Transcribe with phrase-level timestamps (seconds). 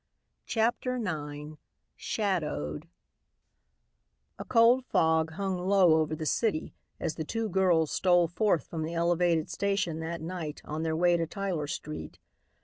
[0.47, 1.59] CHAPTER IX
[1.95, 2.87] SHADOWED
[4.39, 8.81] A cold fog hung low over the city as the two girls stole forth from
[8.81, 12.17] the elevated station that night on their way to Tyler street.